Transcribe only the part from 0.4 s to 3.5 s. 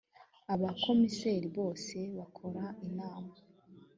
abakomiseri bose barakora inama